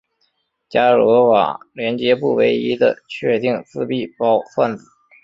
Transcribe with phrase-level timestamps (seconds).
[0.67, 4.83] 伽罗瓦连接不唯一的确定自闭包算子。